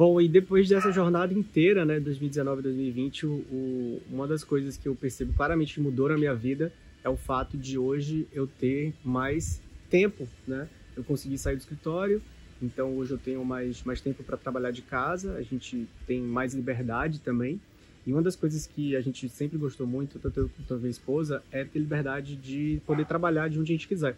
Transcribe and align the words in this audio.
Bom, 0.00 0.18
e 0.18 0.26
depois 0.26 0.66
dessa 0.66 0.90
jornada 0.90 1.34
inteira, 1.34 1.84
né, 1.84 2.00
2019 2.00 2.62
2020, 2.62 3.26
o, 3.26 3.30
o, 3.30 4.02
uma 4.10 4.26
das 4.26 4.42
coisas 4.42 4.74
que 4.74 4.88
eu 4.88 4.94
percebo 4.94 5.34
claramente 5.34 5.74
que 5.74 5.80
mudou 5.82 6.08
na 6.08 6.16
minha 6.16 6.34
vida 6.34 6.72
é 7.04 7.08
o 7.10 7.18
fato 7.18 7.58
de 7.58 7.76
hoje 7.76 8.26
eu 8.32 8.46
ter 8.46 8.94
mais 9.04 9.60
tempo, 9.90 10.26
né? 10.48 10.66
Eu 10.96 11.04
consegui 11.04 11.36
sair 11.36 11.56
do 11.56 11.58
escritório, 11.58 12.22
então 12.62 12.96
hoje 12.96 13.10
eu 13.10 13.18
tenho 13.18 13.44
mais, 13.44 13.84
mais 13.84 14.00
tempo 14.00 14.24
para 14.24 14.38
trabalhar 14.38 14.70
de 14.70 14.80
casa, 14.80 15.34
a 15.34 15.42
gente 15.42 15.86
tem 16.06 16.22
mais 16.22 16.54
liberdade 16.54 17.18
também. 17.18 17.60
E 18.06 18.10
uma 18.14 18.22
das 18.22 18.34
coisas 18.34 18.66
que 18.66 18.96
a 18.96 19.02
gente 19.02 19.28
sempre 19.28 19.58
gostou 19.58 19.86
muito, 19.86 20.18
tanto 20.18 20.40
eu 20.40 20.48
quanto 20.48 20.72
a 20.72 20.78
minha 20.78 20.88
esposa, 20.90 21.42
é 21.52 21.62
ter 21.62 21.78
liberdade 21.78 22.36
de 22.36 22.80
poder 22.86 23.04
trabalhar 23.04 23.50
de 23.50 23.60
onde 23.60 23.70
a 23.70 23.76
gente 23.76 23.86
quiser. 23.86 24.16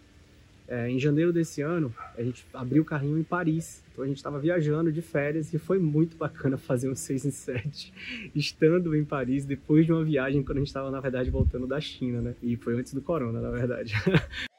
É, 0.68 0.88
em 0.88 0.98
janeiro 0.98 1.32
desse 1.32 1.60
ano, 1.60 1.92
a 2.16 2.22
gente 2.22 2.46
abriu 2.54 2.82
o 2.82 2.84
carrinho 2.84 3.18
em 3.18 3.22
Paris. 3.22 3.82
Então 3.92 4.04
a 4.04 4.06
gente 4.06 4.16
estava 4.16 4.38
viajando 4.38 4.90
de 4.90 5.02
férias 5.02 5.52
e 5.52 5.58
foi 5.58 5.78
muito 5.78 6.16
bacana 6.16 6.56
fazer 6.56 6.88
um 6.88 6.94
6 6.94 7.26
em 7.26 7.30
7 7.30 7.92
estando 8.34 8.96
em 8.96 9.04
Paris 9.04 9.44
depois 9.44 9.84
de 9.84 9.92
uma 9.92 10.04
viagem 10.04 10.42
quando 10.42 10.58
a 10.58 10.60
gente 10.60 10.68
estava, 10.68 10.90
na 10.90 11.00
verdade, 11.00 11.30
voltando 11.30 11.66
da 11.66 11.80
China, 11.80 12.22
né? 12.22 12.34
E 12.42 12.56
foi 12.56 12.78
antes 12.78 12.94
do 12.94 13.02
corona, 13.02 13.40
na 13.40 13.50
verdade. 13.50 13.94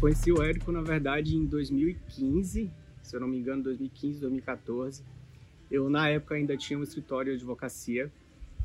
Conheci 0.00 0.30
o 0.30 0.40
Érico, 0.40 0.70
na 0.70 0.80
verdade, 0.80 1.36
em 1.36 1.44
2015, 1.44 2.70
se 3.02 3.16
eu 3.16 3.20
não 3.20 3.26
me 3.26 3.36
engano, 3.36 3.64
2015, 3.64 4.20
2014. 4.20 5.02
Eu, 5.70 5.90
na 5.90 6.08
época, 6.08 6.34
ainda 6.34 6.56
tinha 6.56 6.78
um 6.78 6.82
escritório 6.82 7.32
de 7.32 7.38
advocacia 7.38 8.10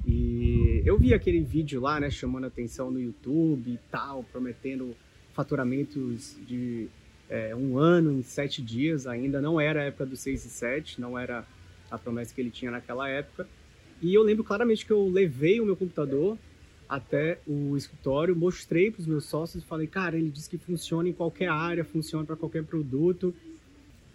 e 0.06 0.82
eu 0.86 0.98
vi 0.98 1.14
aquele 1.14 1.42
vídeo 1.42 1.80
lá, 1.80 2.00
né, 2.00 2.10
chamando 2.10 2.46
atenção 2.46 2.92
no 2.92 3.00
YouTube 3.00 3.72
e 3.72 3.80
tal, 3.90 4.24
prometendo 4.24 4.96
faturamentos 5.34 6.36
de 6.46 6.88
é, 7.30 7.56
um 7.56 7.78
ano 7.78 8.12
em 8.12 8.22
sete 8.22 8.62
dias. 8.62 9.08
Ainda 9.08 9.42
não 9.42 9.60
era 9.60 9.82
a 9.82 9.84
época 9.86 10.06
do 10.06 10.16
6 10.16 10.46
e 10.46 10.50
7, 10.50 11.02
não 11.02 11.18
era 11.18 11.46
a 11.90 11.98
promessa 11.98 12.34
que 12.34 12.42
ele 12.42 12.52
tinha 12.52 12.72
naquela 12.72 13.10
época. 13.10 13.48
E 14.02 14.14
eu 14.14 14.22
lembro 14.22 14.44
claramente 14.44 14.86
que 14.86 14.92
eu 14.92 15.08
levei 15.08 15.62
o 15.62 15.66
meu 15.66 15.76
computador 15.76 16.38
até 16.90 17.40
o 17.48 17.76
escritório, 17.78 18.36
mostrei 18.36 18.92
para 18.92 19.00
os 19.00 19.08
meus 19.08 19.26
sócios 19.26 19.64
e 19.64 19.66
falei, 19.66 19.88
cara, 19.88 20.18
ele 20.18 20.30
disse 20.30 20.50
que 20.50 20.58
funciona 20.58 21.08
em 21.08 21.14
qualquer 21.14 21.48
área, 21.48 21.84
funciona 21.84 22.26
para 22.26 22.36
qualquer 22.36 22.64
produto. 22.64 23.34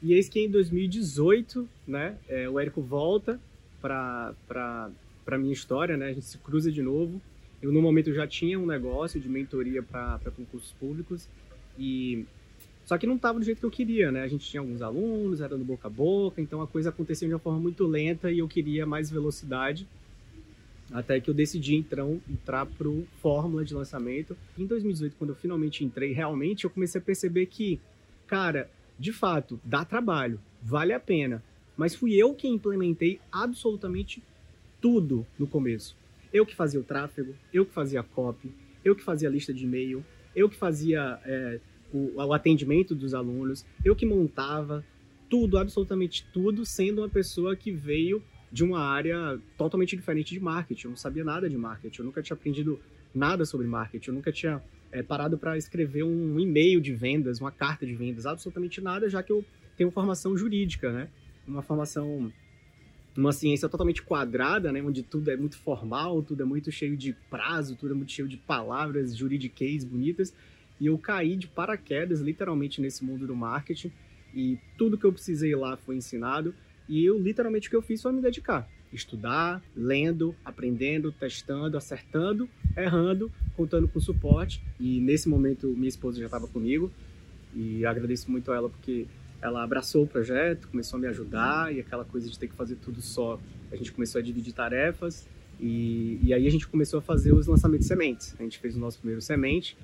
E 0.02 0.12
eis 0.14 0.28
que 0.28 0.40
em 0.40 0.50
2018, 0.50 1.68
né, 1.86 2.16
é, 2.28 2.48
o 2.48 2.58
Érico 2.58 2.80
volta 2.80 3.40
para 3.80 4.34
a 5.26 5.38
minha 5.38 5.52
história, 5.52 5.96
né, 5.96 6.06
a 6.06 6.12
gente 6.12 6.26
se 6.26 6.38
cruza 6.38 6.70
de 6.70 6.82
novo. 6.82 7.20
Eu, 7.60 7.72
no 7.72 7.82
momento, 7.82 8.12
já 8.12 8.26
tinha 8.26 8.58
um 8.58 8.66
negócio 8.66 9.20
de 9.20 9.28
mentoria 9.28 9.82
para 9.82 10.20
concursos 10.36 10.72
públicos 10.72 11.28
e 11.76 12.24
só 12.88 12.96
que 12.96 13.06
não 13.06 13.16
estava 13.16 13.38
do 13.38 13.44
jeito 13.44 13.58
que 13.58 13.66
eu 13.66 13.70
queria, 13.70 14.10
né? 14.10 14.22
A 14.22 14.28
gente 14.28 14.48
tinha 14.48 14.62
alguns 14.62 14.80
alunos, 14.80 15.42
era 15.42 15.54
no 15.58 15.64
boca 15.64 15.88
a 15.88 15.90
boca, 15.90 16.40
então 16.40 16.62
a 16.62 16.66
coisa 16.66 16.88
acontecia 16.88 17.28
de 17.28 17.34
uma 17.34 17.38
forma 17.38 17.60
muito 17.60 17.86
lenta 17.86 18.30
e 18.32 18.38
eu 18.38 18.48
queria 18.48 18.86
mais 18.86 19.10
velocidade. 19.10 19.86
Até 20.90 21.20
que 21.20 21.28
eu 21.28 21.34
decidi 21.34 21.76
então 21.76 22.18
entrar 22.26 22.64
pro 22.64 23.06
fórmula 23.20 23.62
de 23.62 23.74
lançamento. 23.74 24.34
Em 24.56 24.64
2018, 24.64 25.16
quando 25.18 25.30
eu 25.30 25.36
finalmente 25.36 25.84
entrei, 25.84 26.14
realmente 26.14 26.64
eu 26.64 26.70
comecei 26.70 26.98
a 26.98 27.04
perceber 27.04 27.44
que, 27.44 27.78
cara, 28.26 28.70
de 28.98 29.12
fato, 29.12 29.60
dá 29.64 29.84
trabalho, 29.84 30.40
vale 30.62 30.92
a 30.92 31.00
pena. 31.00 31.42
Mas 31.76 31.94
fui 31.94 32.14
eu 32.14 32.34
que 32.34 32.48
implementei 32.48 33.20
absolutamente 33.30 34.22
tudo 34.80 35.26
no 35.38 35.46
começo. 35.46 35.96
Eu 36.32 36.44
que 36.44 36.54
fazia 36.54 36.80
o 36.80 36.84
tráfego, 36.84 37.34
eu 37.52 37.64
que 37.64 37.72
fazia 37.72 38.00
a 38.00 38.02
copy, 38.02 38.52
eu 38.84 38.94
que 38.94 39.02
fazia 39.02 39.28
a 39.28 39.32
lista 39.32 39.54
de 39.54 39.64
e-mail, 39.64 40.04
eu 40.34 40.48
que 40.48 40.56
fazia 40.56 41.20
é, 41.24 41.60
o, 41.92 42.14
o 42.16 42.32
atendimento 42.32 42.94
dos 42.94 43.14
alunos, 43.14 43.64
eu 43.84 43.94
que 43.94 44.04
montava 44.04 44.84
tudo, 45.28 45.58
absolutamente 45.58 46.26
tudo, 46.32 46.64
sendo 46.64 47.02
uma 47.02 47.08
pessoa 47.08 47.54
que 47.54 47.70
veio 47.70 48.22
de 48.50 48.64
uma 48.64 48.80
área 48.80 49.38
totalmente 49.56 49.94
diferente 49.94 50.32
de 50.32 50.40
marketing. 50.40 50.86
Eu 50.86 50.90
não 50.90 50.96
sabia 50.96 51.24
nada 51.24 51.48
de 51.48 51.56
marketing, 51.56 52.00
eu 52.00 52.04
nunca 52.06 52.22
tinha 52.22 52.34
aprendido 52.34 52.80
nada 53.14 53.44
sobre 53.44 53.66
marketing, 53.66 54.10
eu 54.10 54.14
nunca 54.14 54.32
tinha 54.32 54.62
é, 54.90 55.02
parado 55.02 55.38
para 55.38 55.56
escrever 55.56 56.02
um 56.02 56.38
e-mail 56.38 56.80
de 56.80 56.92
vendas, 56.92 57.40
uma 57.40 57.50
carta 57.50 57.86
de 57.86 57.94
vendas, 57.94 58.26
absolutamente 58.26 58.80
nada, 58.80 59.08
já 59.08 59.22
que 59.22 59.32
eu 59.32 59.44
tenho 59.76 59.90
formação 59.90 60.36
jurídica, 60.36 60.92
né? 60.92 61.08
Uma 61.46 61.62
formação, 61.62 62.32
uma 63.16 63.32
ciência 63.32 63.68
totalmente 63.68 64.02
quadrada, 64.02 64.72
né? 64.72 64.82
Onde 64.82 65.02
tudo 65.02 65.30
é 65.30 65.36
muito 65.36 65.56
formal, 65.58 66.22
tudo 66.22 66.42
é 66.42 66.46
muito 66.46 66.72
cheio 66.72 66.96
de 66.96 67.14
prazo, 67.30 67.76
tudo 67.76 67.92
é 67.92 67.96
muito 67.96 68.12
cheio 68.12 68.28
de 68.28 68.36
palavras 68.36 69.16
juridiquês 69.16 69.84
bonitas. 69.84 70.34
E 70.80 70.86
eu 70.86 70.98
caí 70.98 71.36
de 71.36 71.48
paraquedas, 71.48 72.20
literalmente, 72.20 72.80
nesse 72.80 73.04
mundo 73.04 73.26
do 73.26 73.34
marketing. 73.34 73.92
E 74.34 74.58
tudo 74.76 74.98
que 74.98 75.04
eu 75.04 75.12
precisei 75.12 75.54
lá 75.54 75.76
foi 75.76 75.96
ensinado. 75.96 76.54
E 76.88 77.04
eu, 77.04 77.18
literalmente, 77.18 77.68
o 77.68 77.70
que 77.70 77.76
eu 77.76 77.82
fiz 77.82 78.00
foi 78.00 78.12
me 78.12 78.22
dedicar. 78.22 78.68
Estudar, 78.92 79.62
lendo, 79.76 80.34
aprendendo, 80.44 81.12
testando, 81.12 81.76
acertando, 81.76 82.48
errando, 82.82 83.30
contando 83.56 83.88
com 83.88 84.00
suporte. 84.00 84.62
E 84.78 85.00
nesse 85.00 85.28
momento, 85.28 85.68
minha 85.68 85.88
esposa 85.88 86.18
já 86.18 86.26
estava 86.26 86.46
comigo. 86.46 86.90
E 87.54 87.84
agradeço 87.84 88.30
muito 88.30 88.52
a 88.52 88.56
ela 88.56 88.68
porque 88.68 89.06
ela 89.40 89.62
abraçou 89.62 90.04
o 90.04 90.06
projeto, 90.06 90.68
começou 90.68 90.96
a 90.96 91.00
me 91.00 91.06
ajudar. 91.06 91.74
E 91.74 91.80
aquela 91.80 92.04
coisa 92.04 92.28
de 92.28 92.38
ter 92.38 92.48
que 92.48 92.54
fazer 92.54 92.76
tudo 92.76 93.00
só, 93.00 93.38
a 93.70 93.76
gente 93.76 93.92
começou 93.92 94.18
a 94.18 94.22
dividir 94.22 94.52
tarefas. 94.52 95.26
E, 95.60 96.18
e 96.22 96.32
aí 96.32 96.46
a 96.46 96.50
gente 96.50 96.68
começou 96.68 96.98
a 96.98 97.02
fazer 97.02 97.32
os 97.32 97.46
lançamentos 97.46 97.86
sementes. 97.86 98.34
A 98.38 98.42
gente 98.42 98.58
fez 98.58 98.76
o 98.76 98.78
nosso 98.78 98.98
primeiro 98.98 99.20
semente. 99.20 99.76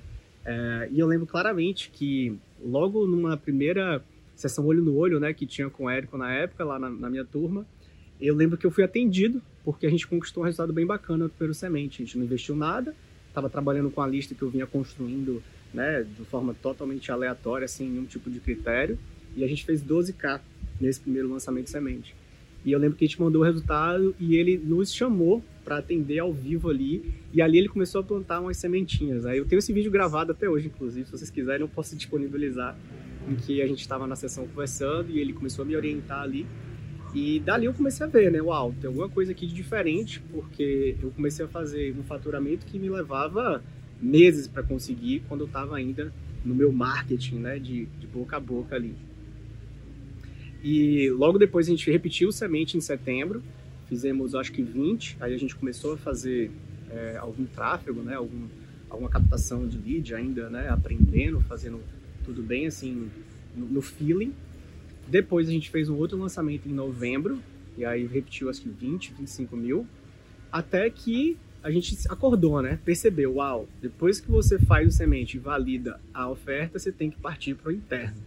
É, 0.45 0.89
e 0.91 0.99
eu 0.99 1.07
lembro 1.07 1.25
claramente 1.25 1.89
que 1.89 2.37
logo 2.63 3.07
numa 3.07 3.35
primeira 3.35 4.03
sessão 4.35 4.65
olho 4.65 4.83
no 4.83 4.95
olho, 4.95 5.19
né, 5.19 5.33
que 5.33 5.45
tinha 5.45 5.69
com 5.69 5.85
o 5.85 5.89
Érico 5.89 6.17
na 6.17 6.31
época, 6.31 6.63
lá 6.63 6.77
na, 6.77 6.89
na, 6.89 7.09
minha 7.09 7.25
turma. 7.25 7.65
Eu 8.19 8.35
lembro 8.35 8.57
que 8.57 8.65
eu 8.65 8.71
fui 8.71 8.83
atendido, 8.83 9.41
porque 9.65 9.87
a 9.87 9.89
gente 9.89 10.07
conquistou 10.07 10.43
um 10.43 10.45
resultado 10.45 10.71
bem 10.71 10.85
bacana 10.85 11.27
pelo 11.27 11.53
semente. 11.53 12.03
A 12.03 12.05
gente 12.05 12.17
não 12.17 12.25
investiu 12.25 12.55
nada, 12.55 12.95
estava 13.27 13.49
trabalhando 13.49 13.89
com 13.89 14.01
a 14.01 14.07
lista 14.07 14.35
que 14.35 14.41
eu 14.43 14.49
vinha 14.49 14.67
construindo, 14.67 15.41
né, 15.73 16.03
de 16.03 16.23
forma 16.25 16.53
totalmente 16.53 17.11
aleatória, 17.11 17.67
sem 17.67 17.89
nenhum 17.89 18.05
tipo 18.05 18.29
de 18.29 18.39
critério. 18.39 18.97
E 19.35 19.43
a 19.43 19.47
gente 19.47 19.65
fez 19.65 19.83
12K 19.83 20.39
nesse 20.79 20.99
primeiro 20.99 21.27
lançamento 21.27 21.65
de 21.65 21.71
semente. 21.71 22.15
E 22.63 22.71
eu 22.71 22.79
lembro 22.79 22.97
que 22.97 23.05
a 23.05 23.07
gente 23.07 23.19
mandou 23.19 23.41
o 23.41 23.45
resultado 23.45 24.15
e 24.19 24.35
ele 24.35 24.57
nos 24.57 24.93
chamou 24.93 25.43
para 25.63 25.77
atender 25.77 26.19
ao 26.19 26.31
vivo 26.31 26.69
ali. 26.69 27.13
E 27.33 27.41
ali 27.41 27.57
ele 27.57 27.67
começou 27.67 28.01
a 28.01 28.03
plantar 28.03 28.39
umas 28.39 28.57
sementinhas. 28.57 29.25
Aí 29.25 29.37
eu 29.37 29.45
tenho 29.45 29.59
esse 29.59 29.73
vídeo 29.73 29.91
gravado 29.91 30.31
até 30.31 30.47
hoje, 30.47 30.67
inclusive, 30.67 31.05
se 31.05 31.11
vocês 31.11 31.29
quiserem, 31.29 31.61
eu 31.61 31.67
posso 31.67 31.95
disponibilizar 31.95 32.77
em 33.27 33.35
que 33.35 33.61
a 33.61 33.67
gente 33.67 33.81
estava 33.81 34.05
na 34.07 34.15
sessão 34.15 34.47
conversando 34.47 35.11
e 35.11 35.19
ele 35.19 35.33
começou 35.33 35.63
a 35.63 35.65
me 35.65 35.75
orientar 35.75 36.21
ali. 36.21 36.45
E 37.15 37.39
dali 37.39 37.65
eu 37.65 37.73
comecei 37.73 38.05
a 38.05 38.09
ver, 38.09 38.29
né? 38.29 38.41
Uau, 38.41 38.75
tem 38.81 38.89
alguma 38.89 39.07
coisa 39.07 39.31
aqui 39.31 39.47
de 39.47 39.53
diferente, 39.55 40.21
porque 40.29 40.97
eu 41.01 41.09
comecei 41.11 41.45
a 41.45 41.47
fazer 41.47 41.95
um 41.97 42.03
faturamento 42.03 42.65
que 42.65 42.77
me 42.77 42.89
levava 42.89 43.63
meses 44.01 44.49
para 44.49 44.61
conseguir 44.61 45.23
quando 45.29 45.41
eu 45.41 45.47
estava 45.47 45.77
ainda 45.77 46.11
no 46.43 46.53
meu 46.53 46.73
marketing, 46.73 47.35
né? 47.35 47.57
De, 47.57 47.85
de 47.85 48.05
boca 48.05 48.35
a 48.35 48.39
boca 48.39 48.75
ali. 48.75 48.93
E 50.61 51.09
logo 51.11 51.37
depois 51.37 51.67
a 51.67 51.69
gente 51.69 51.89
repetiu 51.89 52.27
o 52.27 52.33
semente 52.33 52.75
em 52.75 52.81
setembro, 52.81 53.41
fizemos 53.87 54.35
acho 54.35 54.51
que 54.51 54.61
20, 54.61 55.15
aí 55.21 55.33
a 55.33 55.37
gente 55.37 55.55
começou 55.55 55.93
a 55.93 55.97
fazer 55.97 56.51
é, 56.89 57.15
algum 57.15 57.45
tráfego, 57.45 58.01
né? 58.01 58.15
Algum, 58.15 58.45
alguma 58.89 59.09
captação 59.09 59.65
de 59.65 59.77
lead 59.77 60.13
ainda, 60.13 60.49
né? 60.49 60.67
Aprendendo, 60.67 61.39
fazendo 61.39 61.79
tudo 62.25 62.43
bem 62.43 62.67
assim 62.67 63.09
no, 63.55 63.67
no 63.67 63.81
feeling. 63.81 64.33
Depois 65.07 65.47
a 65.47 65.51
gente 65.51 65.69
fez 65.69 65.89
um 65.89 65.95
outro 65.97 66.17
lançamento 66.17 66.67
em 66.67 66.73
novembro, 66.73 67.39
e 67.77 67.85
aí 67.85 68.05
repetiu 68.05 68.49
acho 68.49 68.61
que 68.61 68.69
20, 68.69 69.13
25 69.13 69.55
mil, 69.55 69.87
até 70.51 70.89
que 70.89 71.37
a 71.61 71.71
gente 71.71 71.97
acordou, 72.09 72.61
né? 72.61 72.79
Percebeu, 72.85 73.35
uau, 73.35 73.67
depois 73.81 74.19
que 74.19 74.29
você 74.29 74.59
faz 74.59 74.87
o 74.87 74.91
semente 74.91 75.37
e 75.37 75.39
valida 75.39 75.99
a 76.13 76.29
oferta, 76.29 76.77
você 76.77 76.91
tem 76.91 77.09
que 77.09 77.17
partir 77.17 77.55
para 77.55 77.69
o 77.69 77.71
interno. 77.71 78.17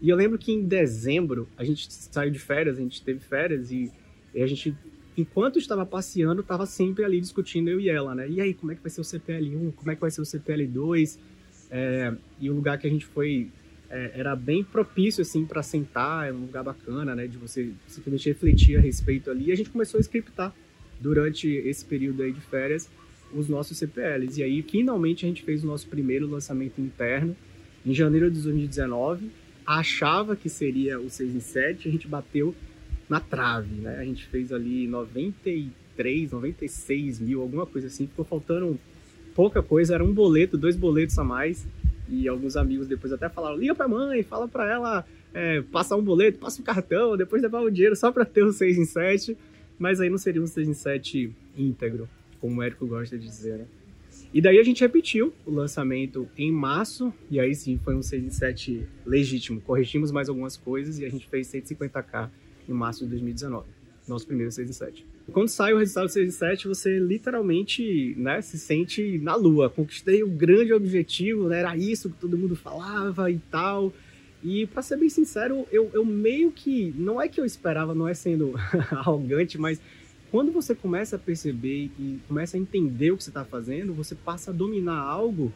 E 0.00 0.08
eu 0.08 0.16
lembro 0.16 0.38
que 0.38 0.52
em 0.52 0.62
dezembro 0.62 1.48
a 1.56 1.64
gente 1.64 1.92
saiu 1.92 2.30
de 2.30 2.38
férias, 2.38 2.78
a 2.78 2.80
gente 2.80 3.02
teve 3.02 3.20
férias 3.20 3.70
e, 3.70 3.92
e 4.34 4.42
a 4.42 4.46
gente, 4.46 4.74
enquanto 5.16 5.58
estava 5.58 5.84
passeando, 5.84 6.40
estava 6.40 6.66
sempre 6.66 7.04
ali 7.04 7.20
discutindo 7.20 7.68
eu 7.68 7.78
e 7.78 7.88
ela, 7.88 8.14
né? 8.14 8.28
E 8.28 8.40
aí, 8.40 8.54
como 8.54 8.72
é 8.72 8.74
que 8.74 8.82
vai 8.82 8.90
ser 8.90 9.00
o 9.00 9.04
CPL1? 9.04 9.74
Como 9.74 9.90
é 9.90 9.94
que 9.94 10.00
vai 10.00 10.10
ser 10.10 10.20
o 10.20 10.24
CPL2? 10.24 11.18
É, 11.70 12.14
e 12.40 12.50
o 12.50 12.54
lugar 12.54 12.78
que 12.78 12.86
a 12.86 12.90
gente 12.90 13.04
foi 13.04 13.50
é, 13.94 14.10
era 14.14 14.34
bem 14.34 14.64
propício 14.64 15.22
assim 15.22 15.44
para 15.44 15.62
sentar, 15.62 16.28
é 16.28 16.32
um 16.32 16.40
lugar 16.40 16.64
bacana, 16.64 17.14
né, 17.14 17.28
de 17.28 17.38
você 17.38 17.70
simplesmente 17.86 18.28
refletir 18.28 18.76
a 18.76 18.80
respeito 18.80 19.30
ali. 19.30 19.46
E 19.46 19.52
a 19.52 19.54
gente 19.54 19.70
começou 19.70 19.98
a 19.98 20.00
scriptar 20.00 20.52
durante 21.00 21.48
esse 21.48 21.84
período 21.84 22.24
aí 22.24 22.32
de 22.32 22.40
férias 22.40 22.90
os 23.32 23.48
nossos 23.48 23.78
CPLs. 23.78 24.40
E 24.40 24.42
aí 24.42 24.62
finalmente 24.62 25.24
a 25.24 25.28
gente 25.28 25.44
fez 25.44 25.62
o 25.62 25.66
nosso 25.68 25.86
primeiro 25.86 26.26
lançamento 26.26 26.80
interno 26.80 27.36
em 27.86 27.94
janeiro 27.94 28.28
de 28.28 28.40
2019. 28.40 29.30
Achava 29.64 30.34
que 30.34 30.48
seria 30.48 31.00
o 31.00 31.08
6 31.08 31.36
em 31.36 31.40
7, 31.40 31.88
a 31.88 31.92
gente 31.92 32.08
bateu 32.08 32.52
na 33.08 33.20
trave, 33.20 33.76
né? 33.76 33.98
A 33.98 34.04
gente 34.04 34.26
fez 34.26 34.52
ali 34.52 34.88
93, 34.88 36.32
96 36.32 37.20
mil, 37.20 37.40
alguma 37.40 37.64
coisa 37.64 37.86
assim. 37.86 38.08
Ficou 38.08 38.24
faltando 38.24 38.78
pouca 39.34 39.62
coisa, 39.62 39.94
era 39.94 40.04
um 40.04 40.12
boleto, 40.12 40.58
dois 40.58 40.76
boletos 40.76 41.18
a 41.18 41.24
mais. 41.24 41.66
E 42.08 42.28
alguns 42.28 42.56
amigos 42.56 42.86
depois 42.86 43.12
até 43.12 43.28
falaram: 43.28 43.56
liga 43.56 43.74
pra 43.74 43.88
mãe, 43.88 44.22
fala 44.22 44.46
pra 44.46 44.70
ela 44.70 45.04
é, 45.32 45.62
passar 45.62 45.96
um 45.96 46.02
boleto, 46.02 46.38
passa 46.38 46.60
um 46.60 46.64
cartão, 46.64 47.16
depois 47.16 47.42
levar 47.42 47.60
o 47.60 47.70
dinheiro 47.70 47.96
só 47.96 48.12
pra 48.12 48.24
ter 48.24 48.44
o 48.44 48.52
6 48.52 48.78
em 48.78 48.84
7. 48.84 49.36
Mas 49.78 50.00
aí 50.00 50.08
não 50.08 50.18
seria 50.18 50.40
um 50.40 50.46
6 50.46 50.68
em 50.68 50.74
7 50.74 51.34
íntegro, 51.56 52.08
como 52.40 52.60
o 52.60 52.62
Érico 52.62 52.86
gosta 52.86 53.18
de 53.18 53.26
dizer, 53.26 53.58
né? 53.58 53.66
E 54.32 54.40
daí 54.40 54.58
a 54.58 54.62
gente 54.62 54.80
repetiu 54.80 55.32
o 55.46 55.50
lançamento 55.50 56.28
em 56.36 56.50
março, 56.50 57.12
e 57.30 57.38
aí 57.38 57.54
sim 57.54 57.78
foi 57.82 57.94
um 57.94 58.02
6 58.02 58.24
em 58.24 58.30
7 58.30 58.86
legítimo. 59.06 59.60
Corrigimos 59.60 60.10
mais 60.10 60.28
algumas 60.28 60.56
coisas 60.56 60.98
e 60.98 61.04
a 61.04 61.08
gente 61.08 61.28
fez 61.28 61.46
150k 61.48 62.30
em 62.68 62.72
março 62.72 63.04
de 63.04 63.10
2019. 63.10 63.66
Nosso 64.06 64.26
primeiro 64.26 64.52
6 64.52 64.68
em 64.68 64.72
7. 64.72 65.06
Quando 65.32 65.48
sai 65.48 65.72
o 65.72 65.78
resultado 65.78 66.08
6 66.08 66.28
em 66.28 66.30
7, 66.30 66.68
você 66.68 66.98
literalmente 66.98 68.14
né, 68.18 68.42
se 68.42 68.58
sente 68.58 69.18
na 69.18 69.34
lua. 69.34 69.70
Conquistei 69.70 70.22
o 70.22 70.28
grande 70.28 70.72
objetivo, 70.72 71.48
né, 71.48 71.60
era 71.60 71.76
isso 71.76 72.10
que 72.10 72.16
todo 72.16 72.36
mundo 72.36 72.54
falava 72.54 73.30
e 73.30 73.38
tal. 73.50 73.92
E 74.42 74.66
para 74.66 74.82
ser 74.82 74.98
bem 74.98 75.08
sincero, 75.08 75.66
eu, 75.72 75.90
eu 75.94 76.04
meio 76.04 76.52
que. 76.52 76.94
Não 76.98 77.20
é 77.20 77.28
que 77.28 77.40
eu 77.40 77.46
esperava, 77.46 77.94
não 77.94 78.06
é 78.06 78.12
sendo 78.12 78.52
arrogante, 78.92 79.56
mas 79.56 79.80
quando 80.30 80.52
você 80.52 80.74
começa 80.74 81.16
a 81.16 81.18
perceber 81.18 81.90
e 81.98 82.18
começa 82.28 82.56
a 82.56 82.60
entender 82.60 83.10
o 83.10 83.16
que 83.16 83.24
você 83.24 83.30
está 83.30 83.44
fazendo, 83.44 83.94
você 83.94 84.14
passa 84.14 84.50
a 84.50 84.54
dominar 84.54 84.98
algo 84.98 85.50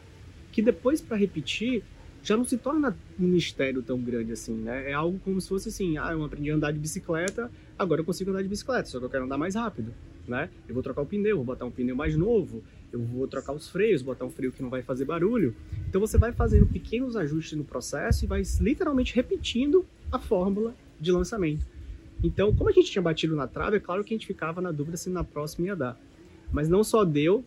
que 0.51 0.63
depois 0.63 1.01
para 1.01 1.17
repetir 1.17 1.83
já 2.23 2.37
não 2.37 2.45
se 2.45 2.57
torna 2.57 2.97
um 3.19 3.27
mistério 3.27 3.83
tão 3.83 3.99
grande 3.99 4.33
assim, 4.33 4.55
né? 4.55 4.91
É 4.91 4.93
algo 4.93 5.19
como 5.25 5.41
se 5.41 5.49
fosse 5.49 5.69
assim, 5.69 5.99
ah, 5.99 6.13
eu 6.13 6.25
aprendi 6.25 6.51
a 6.51 6.55
andar 6.55 6.73
de 6.73 6.79
bicicleta, 6.79 7.51
agora 7.79 8.01
eu 8.01 8.05
consigo 8.05 8.31
andar 8.31 8.43
de 8.43 8.49
bicicleta, 8.49 8.89
só 8.89 8.99
que 8.99 9.05
eu 9.05 9.11
quero 9.11 9.25
andar 9.25 9.39
mais 9.39 9.55
rápido, 9.55 9.95
né? 10.27 10.51
Eu 10.69 10.75
vou 10.75 10.83
trocar 10.83 11.03
o 11.03 11.07
pneu, 11.07 11.37
vou 11.37 11.45
botar 11.45 11.65
um 11.65 11.71
pneu 11.71 11.97
mais 11.97 12.17
novo, 12.17 12.63
eu 12.93 13.01
vou 13.01 13.27
trocar 13.27 13.53
os 13.53 13.69
freios, 13.69 14.03
botar 14.03 14.25
um 14.25 14.31
freio 14.31 14.53
que 14.53 14.63
não 14.63 14.71
vai 14.71 14.83
fazer 14.83 15.05
barulho. 15.05 15.55
Então 15.89 16.01
você 16.01 16.19
vai 16.19 16.33
fazendo 16.33 16.67
pequenos 16.67 17.17
ajustes 17.17 17.57
no 17.57 17.65
processo 17.65 18.25
e 18.25 18.29
vai 18.29 18.43
literalmente 18.61 19.15
repetindo 19.15 19.85
a 20.11 20.19
fórmula 20.19 20.75
de 21.01 21.13
lançamento. 21.13 21.67
Então, 22.23 22.53
como 22.53 22.69
a 22.69 22.73
gente 22.73 22.91
tinha 22.91 23.03
batido 23.03 23.37
na 23.37 23.47
trave, 23.47 23.77
é 23.77 23.81
claro 23.81 24.03
que 24.03 24.13
a 24.13 24.17
gente 24.17 24.27
ficava 24.27 24.61
na 24.61 24.73
dúvida 24.73 24.97
se 24.97 25.09
na 25.09 25.23
próxima 25.23 25.69
ia 25.69 25.77
dar. 25.77 26.01
Mas 26.53 26.69
não 26.69 26.83
só 26.83 27.05
deu, 27.05 27.45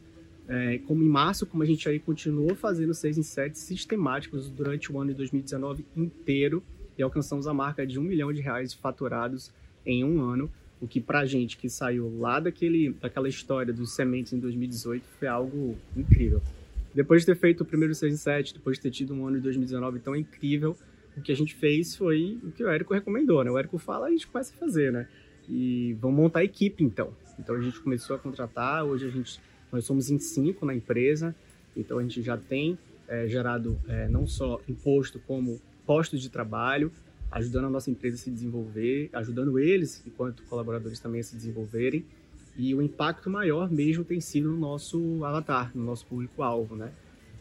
é, 0.47 0.79
como 0.79 1.03
em 1.03 1.07
março, 1.07 1.45
como 1.45 1.63
a 1.63 1.65
gente 1.65 1.88
aí 1.88 1.99
continuou 1.99 2.55
fazendo 2.55 2.93
6 2.93 3.17
em 3.17 3.23
7 3.23 3.57
sistemáticos 3.57 4.49
durante 4.49 4.91
o 4.91 4.99
ano 4.99 5.11
de 5.11 5.17
2019 5.17 5.85
inteiro 5.95 6.63
e 6.97 7.01
alcançamos 7.03 7.47
a 7.47 7.53
marca 7.53 7.85
de 7.85 7.99
um 7.99 8.03
milhão 8.03 8.33
de 8.33 8.41
reais 8.41 8.73
faturados 8.73 9.51
em 9.85 10.03
um 10.03 10.21
ano, 10.21 10.51
o 10.79 10.88
que 10.88 10.99
pra 10.99 11.25
gente 11.25 11.57
que 11.57 11.69
saiu 11.69 12.17
lá 12.19 12.39
daquele, 12.39 12.91
daquela 12.93 13.29
história 13.29 13.73
dos 13.73 13.91
sementes 13.91 14.33
em 14.33 14.39
2018 14.39 15.03
foi 15.19 15.27
algo 15.27 15.77
incrível. 15.95 16.41
Depois 16.93 17.21
de 17.21 17.27
ter 17.27 17.35
feito 17.35 17.61
o 17.61 17.65
primeiro 17.65 17.95
6 17.95 18.13
em 18.13 18.17
7, 18.17 18.53
depois 18.55 18.77
de 18.77 18.83
ter 18.83 18.91
tido 18.91 19.13
um 19.13 19.25
ano 19.25 19.38
de 19.38 19.43
2019 19.43 19.99
tão 19.99 20.15
incrível, 20.15 20.75
o 21.15 21.21
que 21.21 21.31
a 21.31 21.35
gente 21.35 21.55
fez 21.55 21.95
foi 21.95 22.39
o 22.43 22.51
que 22.51 22.63
o 22.63 22.69
Érico 22.69 22.93
recomendou, 22.93 23.43
né? 23.43 23.51
O 23.51 23.57
Érico 23.57 23.77
fala, 23.77 24.07
a 24.07 24.11
gente 24.11 24.27
começa 24.27 24.53
a 24.53 24.57
fazer, 24.57 24.91
né? 24.91 25.07
E 25.47 25.93
vamos 25.99 26.17
montar 26.17 26.39
a 26.39 26.43
equipe, 26.43 26.83
então. 26.83 27.13
Então 27.39 27.55
a 27.55 27.61
gente 27.61 27.79
começou 27.79 28.15
a 28.15 28.19
contratar, 28.19 28.83
hoje 28.85 29.07
a 29.07 29.09
gente, 29.09 29.39
nós 29.71 29.85
somos 29.85 30.09
em 30.09 30.19
cinco 30.19 30.65
na 30.65 30.75
empresa, 30.75 31.35
então 31.75 31.97
a 31.97 32.01
gente 32.01 32.21
já 32.21 32.38
tem 32.38 32.77
é, 33.07 33.27
gerado 33.27 33.79
é, 33.88 34.07
não 34.07 34.27
só 34.27 34.59
imposto, 34.68 35.19
como 35.27 35.59
postos 35.85 36.21
de 36.21 36.29
trabalho, 36.29 36.91
ajudando 37.31 37.65
a 37.65 37.69
nossa 37.69 37.89
empresa 37.89 38.15
a 38.15 38.19
se 38.19 38.29
desenvolver, 38.29 39.09
ajudando 39.13 39.57
eles, 39.57 40.03
enquanto 40.06 40.44
colaboradores, 40.44 41.00
também 41.00 41.21
a 41.21 41.23
se 41.23 41.35
desenvolverem. 41.35 42.06
E 42.57 42.75
o 42.75 42.81
impacto 42.81 43.29
maior 43.29 43.71
mesmo 43.71 44.03
tem 44.03 44.19
sido 44.19 44.51
no 44.51 44.57
nosso 44.57 45.23
avatar, 45.23 45.71
no 45.74 45.83
nosso 45.83 46.06
público-alvo, 46.06 46.75
né? 46.75 46.91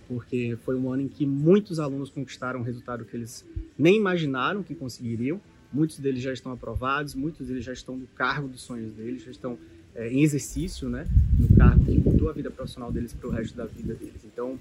Porque 0.06 0.56
foi 0.64 0.76
um 0.76 0.92
ano 0.92 1.02
em 1.02 1.08
que 1.08 1.26
muitos 1.26 1.80
alunos 1.80 2.10
conquistaram 2.10 2.60
um 2.60 2.62
resultado 2.62 3.04
que 3.04 3.16
eles 3.16 3.44
nem 3.76 3.96
imaginaram 3.96 4.62
que 4.62 4.74
conseguiriam. 4.74 5.40
Muitos 5.72 5.98
deles 5.98 6.22
já 6.22 6.32
estão 6.32 6.52
aprovados, 6.52 7.14
muitos 7.14 7.46
deles 7.46 7.64
já 7.64 7.72
estão 7.72 7.96
no 7.96 8.06
cargo 8.08 8.48
dos 8.48 8.62
sonhos 8.62 8.92
deles, 8.92 9.22
já 9.22 9.30
estão 9.30 9.58
é, 9.94 10.08
em 10.08 10.22
exercício, 10.22 10.88
né? 10.88 11.06
No 11.38 11.56
cargo 11.56 11.84
que 11.84 11.98
mudou 11.98 12.28
a 12.28 12.32
vida 12.32 12.50
profissional 12.50 12.92
deles 12.92 13.12
para 13.12 13.28
o 13.28 13.30
resto 13.30 13.56
da 13.56 13.64
vida 13.64 13.94
deles. 13.94 14.24
Então, 14.24 14.58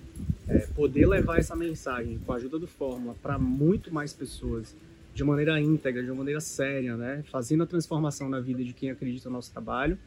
é, 0.48 0.60
poder 0.60 1.08
levar 1.08 1.38
essa 1.38 1.56
mensagem 1.56 2.20
com 2.26 2.34
a 2.34 2.36
ajuda 2.36 2.58
do 2.58 2.68
Fórmula 2.68 3.16
para 3.22 3.38
muito 3.38 3.94
mais 3.94 4.14
pessoas 4.14 4.76
de 5.14 5.24
maneira 5.24 5.60
íntegra, 5.60 6.04
de 6.04 6.12
maneira 6.12 6.40
séria, 6.40 6.96
né? 6.96 7.24
Fazendo 7.32 7.64
a 7.64 7.66
transformação 7.66 8.30
na 8.30 8.40
vida 8.40 8.64
de 8.64 8.74
quem 8.74 8.90
acredita 8.90 9.30
no 9.30 9.36
nosso 9.36 9.52
trabalho, 9.52 9.98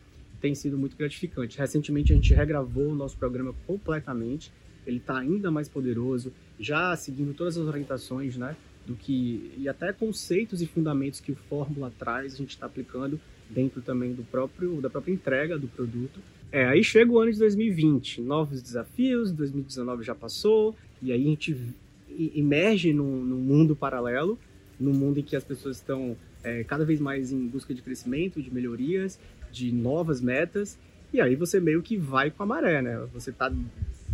tem 0.41 0.55
sido 0.55 0.77
muito 0.77 0.97
gratificante. 0.97 1.59
Recentemente 1.59 2.13
a 2.13 2.17
gente 2.17 2.35
regravou 2.35 2.89
o 2.89 2.95
nosso 2.95 3.17
programa 3.17 3.55
completamente, 3.67 4.53
ele 4.87 4.97
está 4.97 5.19
ainda 5.19 5.51
mais 5.51 5.69
poderoso, 5.69 6.33
já 6.59 6.97
seguindo 6.97 7.33
todas 7.33 7.57
as 7.57 7.67
orientações, 7.67 8.37
né? 8.37 8.57
Do 8.85 8.97
que 8.97 9.53
e 9.57 9.69
até 9.69 9.93
conceitos 9.93 10.61
e 10.61 10.67
fundamentos 10.67 11.21
que 11.21 11.31
o 11.31 11.37
Fórmula 11.37 11.93
traz, 11.97 12.35
a 12.35 12.37
gente 12.37 12.51
está 12.51 12.67
aplicando 12.67 13.21
dentro 13.55 13.83
também 13.83 14.13
do 14.13 14.23
próprio 14.23 14.81
da 14.81 14.91
própria 14.91 15.13
entrega 15.13 15.59
do 15.59 15.69
produto. 15.69 16.21
É, 16.51 16.67
aí 16.67 16.85
chega 16.85 17.11
o 17.11 17.19
ano 17.19 17.33
de 17.33 17.39
2020, 17.39 18.21
novos 18.21 18.63
desafios, 18.63 19.33
2019 19.33 20.05
já 20.05 20.15
passou, 20.15 20.77
e 21.01 21.11
aí 21.11 21.23
a 21.23 21.29
gente 21.29 21.57
emerge 22.35 22.93
num, 22.93 23.25
num 23.25 23.39
mundo 23.39 23.75
paralelo 23.75 24.39
num 24.83 24.93
mundo 24.93 25.21
em 25.21 25.23
que 25.23 25.37
as 25.37 25.45
pessoas 25.45 25.77
estão 25.77 26.17
é, 26.43 26.65
cada 26.65 26.85
vez 26.85 27.01
mais 27.01 27.33
em 27.33 27.47
busca 27.47 27.73
de 27.73 27.81
crescimento, 27.81 28.43
de 28.43 28.53
melhorias, 28.53 29.19
de 29.51 29.71
novas 29.71 30.21
metas, 30.21 30.79
e 31.13 31.21
aí 31.21 31.37
você 31.37 31.61
meio 31.61 31.83
que 31.83 31.97
vai 31.97 32.31
com 32.31 32.43
a 32.43 32.47
maré, 32.47 32.83
né? 32.83 33.07
Você 33.13 33.31
está 33.31 33.53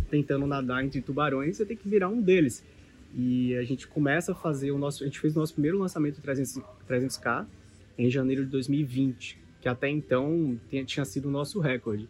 tentando 0.09 0.45
nadar 0.45 0.83
entre 0.83 1.01
tubarões, 1.01 1.57
você 1.57 1.65
tem 1.65 1.77
que 1.77 1.87
virar 1.87 2.09
um 2.09 2.21
deles. 2.21 2.63
E 3.15 3.55
a 3.55 3.63
gente 3.63 3.87
começa 3.87 4.33
a 4.33 4.35
fazer 4.35 4.71
o 4.71 4.77
nosso, 4.77 5.03
a 5.03 5.07
gente 5.07 5.19
fez 5.19 5.35
o 5.35 5.39
nosso 5.39 5.53
primeiro 5.53 5.79
lançamento 5.79 6.21
300, 6.21 6.61
300k 6.87 7.45
em 7.99 8.09
janeiro 8.09 8.45
de 8.45 8.49
2020, 8.51 9.37
que 9.61 9.67
até 9.67 9.89
então 9.89 10.57
tinha, 10.87 11.03
sido 11.03 11.27
o 11.27 11.31
nosso 11.31 11.59
recorde. 11.59 12.07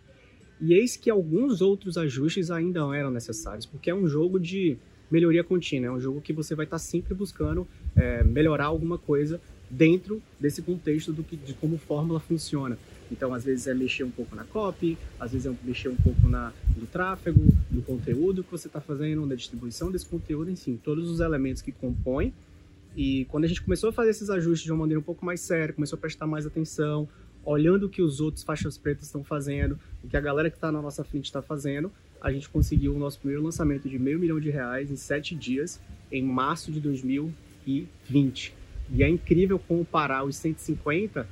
E 0.62 0.74
eis 0.74 0.96
que 0.96 1.10
alguns 1.10 1.62
outros 1.62 1.98
ajustes 1.98 2.52
ainda 2.52 2.82
eram 2.96 3.10
necessários, 3.10 3.66
porque 3.66 3.90
é 3.90 3.96
um 3.96 4.08
jogo 4.08 4.40
de 4.40 4.78
melhoria 5.10 5.44
contínua. 5.44 5.88
É 5.88 5.92
um 5.92 6.00
jogo 6.00 6.22
que 6.22 6.32
você 6.32 6.54
vai 6.54 6.66
estar 6.66 6.78
sempre 6.78 7.16
buscando 7.16 7.68
é, 7.96 8.24
melhorar 8.24 8.66
alguma 8.66 9.00
coisa 9.00 9.42
dentro 9.68 10.22
desse 10.40 10.62
contexto 10.62 11.12
do 11.12 11.24
que, 11.24 11.36
de 11.36 11.54
como 11.56 11.78
fórmula 11.78 12.20
funciona. 12.20 12.78
Então, 13.12 13.34
às 13.34 13.44
vezes 13.44 13.66
é 13.66 13.74
mexer 13.74 14.04
um 14.04 14.12
pouco 14.12 14.36
na 14.36 14.44
copy, 14.44 14.96
às 15.20 15.32
vezes 15.32 15.48
é 15.48 15.56
mexer 15.64 15.90
um 15.90 15.96
pouco 15.96 16.28
na, 16.28 16.54
no 16.78 16.86
tráfego, 16.86 17.42
no 17.72 17.82
conteúdo 17.82 18.44
que 18.44 18.52
você 18.52 18.68
está 18.68 18.80
fazendo, 18.80 19.26
na 19.26 19.34
distribuição 19.34 19.90
desse 19.90 20.06
conteúdo, 20.06 20.52
enfim, 20.52 20.80
todos 20.84 21.10
os 21.10 21.20
elementos 21.20 21.64
que 21.64 21.72
compõem. 21.72 22.32
E 22.96 23.26
quando 23.26 23.46
a 23.46 23.48
gente 23.48 23.62
começou 23.62 23.90
a 23.90 23.94
fazer 23.94 24.10
esses 24.10 24.30
ajustes 24.30 24.66
de 24.66 24.72
uma 24.72 24.80
maneira 24.80 25.00
um 25.00 25.04
pouco 25.04 25.26
mais 25.26 25.42
séria, 25.42 25.74
começou 25.74 25.98
a 25.98 26.00
prestar 26.00 26.28
mais 26.28 26.46
atenção, 26.46 27.08
olhando 27.46 27.86
o 27.86 27.90
que 27.90 28.02
os 28.02 28.20
outros 28.20 28.44
faixas 28.44 28.78
pretas 28.78 29.06
estão 29.06 29.24
fazendo, 29.24 29.80
o 30.04 30.08
que 30.08 30.18
a 30.18 30.22
galera 30.22 30.50
que 30.50 30.58
está 30.58 30.72
na 30.72 30.82
nossa 30.82 31.04
frente 31.04 31.26
está 31.26 31.42
fazendo, 31.42 31.92
a 32.22 32.32
gente 32.32 32.50
conseguiu 32.50 32.94
o 32.96 33.00
nosso 33.00 33.20
primeiro 33.20 33.44
lançamento 33.44 33.88
de 33.88 33.98
meio 33.98 34.20
milhão 34.20 34.40
de 34.40 34.50
reais 34.50 34.92
em 34.92 34.96
sete 34.96 35.36
dias, 35.36 35.80
em 36.12 36.22
março 36.22 36.72
de 36.72 36.80
2020. 36.80 38.54
E 38.92 39.04
é 39.04 39.10
incrível 39.10 39.60
comparar 39.60 40.24
os 40.24 40.36
150 40.36 41.28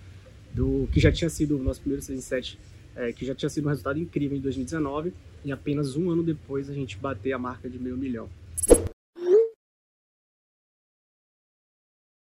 do 0.53 0.87
que 0.91 0.99
já 0.99 1.11
tinha 1.11 1.29
sido 1.29 1.57
o 1.57 1.63
nosso 1.63 1.81
primeiro 1.81 2.01
6 2.01 2.17
em 2.17 2.21
7, 2.21 2.59
é, 2.95 3.11
que 3.11 3.25
já 3.25 3.35
tinha 3.35 3.49
sido 3.49 3.65
um 3.65 3.69
resultado 3.69 3.99
incrível 3.99 4.37
em 4.37 4.41
2019, 4.41 5.13
e 5.43 5.51
apenas 5.51 5.95
um 5.95 6.09
ano 6.09 6.23
depois 6.23 6.69
a 6.69 6.73
gente 6.73 6.97
bater 6.97 7.33
a 7.33 7.37
marca 7.37 7.69
de 7.69 7.77
meio 7.77 7.97
milhão. 7.97 8.29